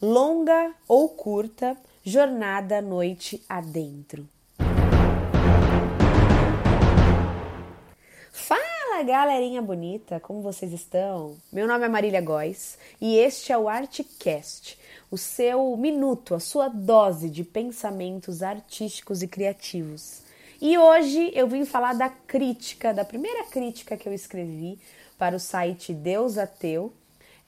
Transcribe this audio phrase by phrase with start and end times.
[0.00, 4.28] longa ou curta jornada noite adentro.
[8.30, 11.36] Fala galerinha bonita, como vocês estão?
[11.52, 14.78] Meu nome é Marília Góes e este é o Artcast,
[15.10, 20.22] o seu minuto, a sua dose de pensamentos artísticos e criativos.
[20.60, 24.78] E hoje eu vim falar da crítica, da primeira crítica que eu escrevi
[25.18, 26.92] para o site Deus Ateu.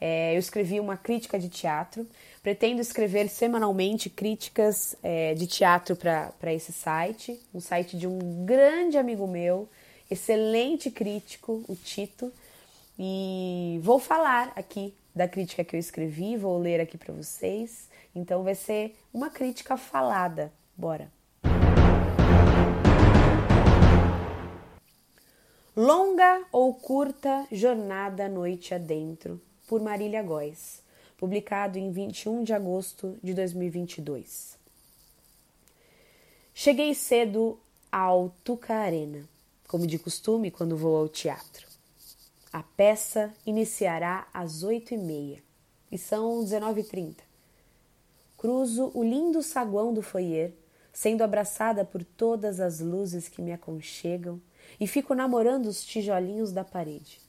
[0.00, 2.06] É, eu escrevi uma crítica de teatro
[2.42, 8.96] Pretendo escrever semanalmente críticas é, de teatro para esse site, um site de um grande
[8.96, 9.68] amigo meu,
[10.10, 12.32] excelente crítico, o Tito,
[12.98, 17.90] e vou falar aqui da crítica que eu escrevi, vou ler aqui para vocês.
[18.14, 20.50] Então vai ser uma crítica falada.
[20.74, 21.12] Bora!
[25.76, 29.38] Longa ou curta jornada noite adentro,
[29.70, 30.82] por Marília Góes
[31.16, 34.58] publicado em 21 de agosto de 2022.
[36.52, 37.56] Cheguei cedo
[37.92, 39.22] ao Tuca Arena,
[39.68, 41.68] como de costume quando vou ao teatro.
[42.52, 45.40] A peça iniciará às oito e meia
[45.92, 47.18] e são 19h30.
[48.36, 50.52] Cruzo o lindo saguão do foyer,
[50.92, 54.42] sendo abraçada por todas as luzes que me aconchegam
[54.80, 57.20] e fico namorando os tijolinhos da parede.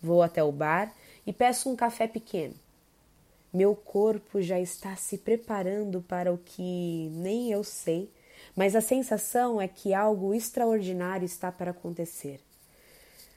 [0.00, 0.94] Vou até o bar
[1.26, 2.54] e peço um café pequeno
[3.54, 8.10] meu corpo já está se preparando para o que nem eu sei,
[8.56, 12.40] mas a sensação é que algo extraordinário está para acontecer.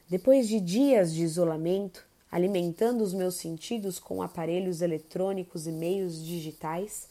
[0.09, 7.07] Depois de dias de isolamento, alimentando os meus sentidos com aparelhos eletrônicos e meios digitais,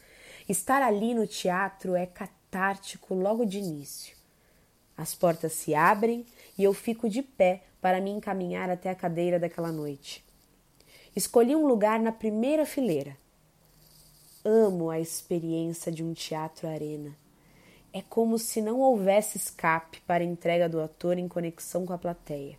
[0.49, 4.17] estar ali no teatro é catártico logo de início.
[4.97, 6.27] As portas se abrem
[6.59, 10.26] e eu fico de pé para me encaminhar até a cadeira daquela noite.
[11.17, 13.17] Escolhi um lugar na primeira fileira.
[14.45, 17.17] Amo a experiência de um teatro arena.
[17.91, 21.99] É como se não houvesse escape para a entrega do ator em conexão com a
[21.99, 22.59] plateia.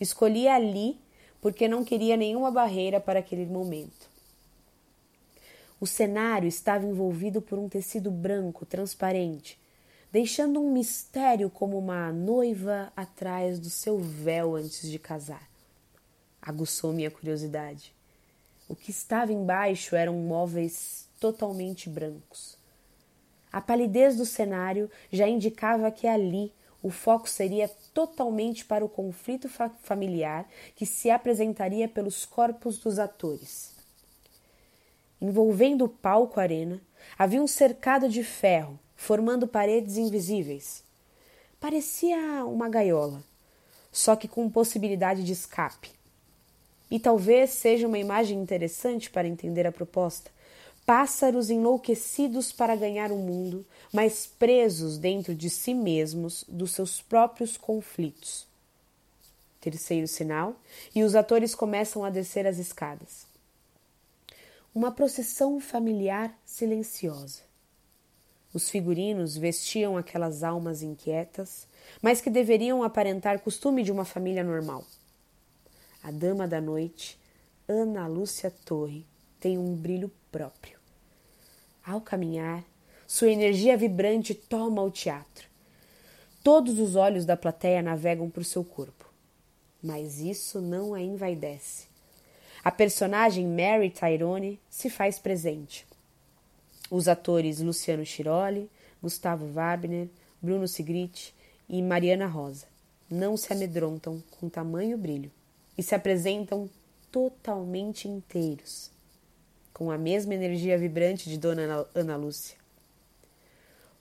[0.00, 0.98] Escolhi ali
[1.42, 4.08] porque não queria nenhuma barreira para aquele momento.
[5.78, 9.60] O cenário estava envolvido por um tecido branco transparente,
[10.10, 15.46] deixando um mistério como uma noiva atrás do seu véu antes de casar
[16.48, 17.92] aguçou minha curiosidade.
[18.66, 22.56] O que estava embaixo eram móveis totalmente brancos.
[23.52, 26.50] A palidez do cenário já indicava que ali
[26.82, 32.98] o foco seria totalmente para o conflito fa familiar que se apresentaria pelos corpos dos
[32.98, 33.74] atores.
[35.20, 36.80] Envolvendo o palco arena,
[37.18, 40.82] havia um cercado de ferro, formando paredes invisíveis.
[41.60, 43.22] Parecia uma gaiola,
[43.92, 45.97] só que com possibilidade de escape.
[46.90, 50.30] E talvez seja uma imagem interessante para entender a proposta.
[50.86, 57.56] Pássaros enlouquecidos para ganhar o mundo, mas presos dentro de si mesmos dos seus próprios
[57.58, 58.46] conflitos.
[59.60, 60.56] Terceiro sinal,
[60.94, 63.26] e os atores começam a descer as escadas.
[64.74, 67.42] Uma procissão familiar silenciosa.
[68.54, 71.66] Os figurinos vestiam aquelas almas inquietas,
[72.00, 74.84] mas que deveriam aparentar costume de uma família normal.
[76.02, 77.18] A dama da noite,
[77.68, 79.04] Ana Lúcia Torre,
[79.40, 80.78] tem um brilho próprio.
[81.84, 82.64] Ao caminhar,
[83.06, 85.48] sua energia vibrante toma o teatro.
[86.42, 89.10] Todos os olhos da plateia navegam por seu corpo.
[89.82, 91.88] Mas isso não a envaidece.
[92.64, 95.86] A personagem Mary Tyrone se faz presente.
[96.90, 98.70] Os atores Luciano Chiroli,
[99.02, 100.08] Gustavo Wagner,
[100.40, 101.34] Bruno Sigrit
[101.68, 102.66] e Mariana Rosa
[103.10, 105.30] não se amedrontam com tamanho brilho
[105.78, 106.68] e se apresentam
[107.12, 108.90] totalmente inteiros,
[109.72, 112.58] com a mesma energia vibrante de Dona Ana Lúcia.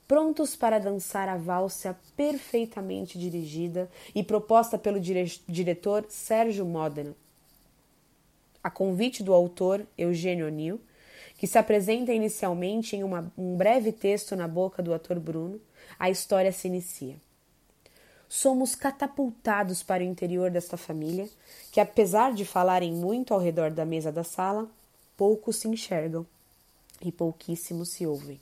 [0.07, 7.13] Prontos para dançar a valsa perfeitamente dirigida e proposta pelo dire diretor Sérgio Modena.
[8.63, 10.81] A convite do autor Eugênio O'Neill,
[11.37, 15.61] que se apresenta inicialmente em uma, um breve texto na boca do ator Bruno,
[15.99, 17.17] a história se inicia
[18.29, 21.29] somos catapultados para o interior desta família,
[21.71, 24.67] que apesar de falarem muito ao redor da mesa da sala,
[25.15, 26.25] poucos se enxergam
[27.01, 28.39] e pouquíssimos se ouvem.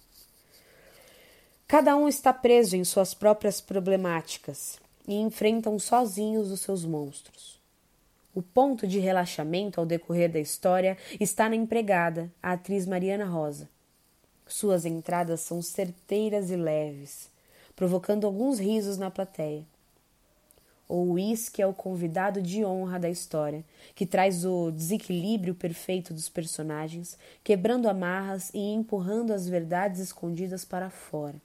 [1.68, 7.60] Cada um está preso em suas próprias problemáticas e enfrentam sozinhos os seus monstros.
[8.34, 13.70] O ponto de relaxamento ao decorrer da história está na empregada, a atriz Mariana Rosa.
[14.48, 17.30] Suas entradas são certeiras e leves,
[17.76, 19.66] provocando alguns risos na plateia.
[20.88, 23.64] Ou uísque é o convidado de honra da história,
[23.96, 30.90] que traz o desequilíbrio perfeito dos personagens, quebrando amarras e empurrando as verdades escondidas para
[30.90, 31.36] fora.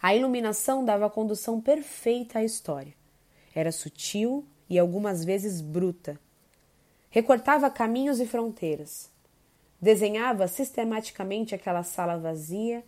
[0.00, 2.94] A iluminação dava a condução perfeita à história.
[3.54, 6.18] Era sutil e algumas vezes bruta.
[7.10, 9.10] Recortava caminhos e fronteiras.
[9.80, 12.84] Desenhava sistematicamente aquela sala vazia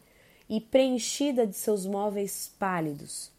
[0.49, 3.33] e preenchida de seus móveis pálidos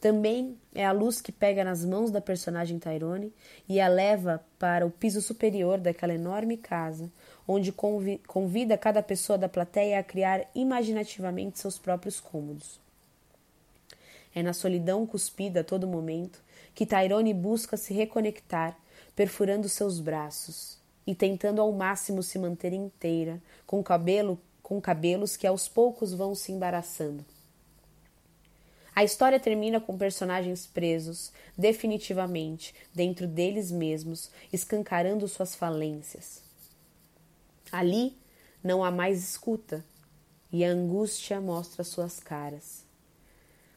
[0.00, 3.32] também é a luz que pega nas mãos da personagem Tyrone
[3.68, 7.12] e a leva para o piso superior daquela enorme casa,
[7.46, 12.80] onde convida cada pessoa da plateia a criar imaginativamente seus próprios cômodos.
[14.34, 16.42] É na solidão cuspida a todo momento
[16.74, 18.78] que Tyrone busca se reconectar,
[19.14, 25.48] perfurando seus braços e tentando ao máximo se manter inteira, com cabelo com cabelos que
[25.48, 27.24] aos poucos vão se embaraçando.
[28.94, 36.42] A história termina com personagens presos, definitivamente, dentro deles mesmos, escancarando suas falências.
[37.70, 38.16] Ali
[38.62, 39.84] não há mais escuta
[40.52, 42.84] e a angústia mostra suas caras.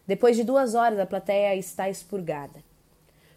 [0.05, 2.63] Depois de duas horas, a plateia está expurgada.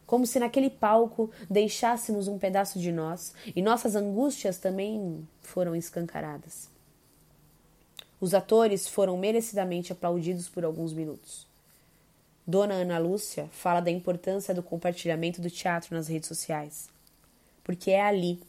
[0.06, 6.68] Como se naquele palco deixássemos um pedaço de nós e nossas angústias também foram escancaradas.
[8.20, 11.46] Os atores foram merecidamente aplaudidos por alguns minutos.
[12.48, 16.88] Dona Ana Lúcia fala da importância do compartilhamento do teatro nas redes sociais.
[17.64, 18.40] Porque é ali,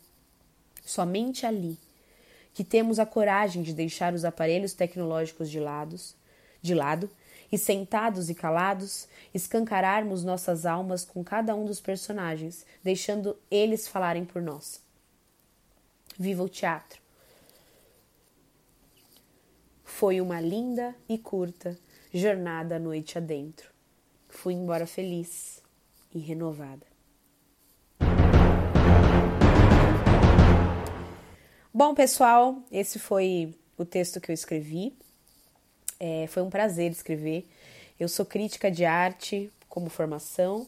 [0.85, 1.79] somente ali,
[2.53, 6.15] que temos a coragem de deixar os aparelhos tecnológicos de, lados,
[6.61, 7.09] de lado
[7.51, 14.25] e, sentados e calados, escancararmos nossas almas com cada um dos personagens, deixando eles falarem
[14.25, 14.79] por nós.
[16.19, 17.01] Viva o teatro!
[19.83, 21.75] Foi uma linda e curta
[22.13, 23.75] jornada à noite adentro
[24.37, 25.63] fui embora feliz
[26.13, 26.85] e renovada.
[31.73, 34.95] Bom, pessoal, esse foi o texto que eu escrevi.
[35.99, 37.49] É, foi um prazer escrever.
[37.99, 40.67] Eu sou crítica de arte como formação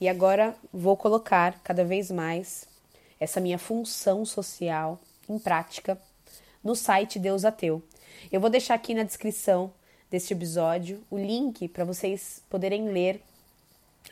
[0.00, 2.66] e agora vou colocar cada vez mais
[3.20, 5.96] essa minha função social em prática
[6.64, 7.80] no site Deus Ateu.
[8.30, 9.72] Eu vou deixar aqui na descrição
[10.14, 13.20] deste episódio o link para vocês poderem ler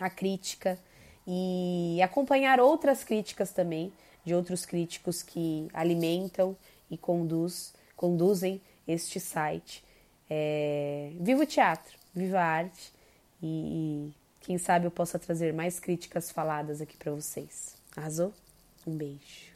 [0.01, 0.77] a crítica
[1.25, 3.93] e acompanhar outras críticas também
[4.25, 6.57] de outros críticos que alimentam
[6.91, 9.85] e conduz, conduzem este site.
[10.29, 12.93] É, viva o teatro, viva a arte
[13.41, 17.77] e, e quem sabe eu possa trazer mais críticas faladas aqui para vocês.
[17.97, 18.35] Arrasou?
[18.85, 19.52] Um beijo.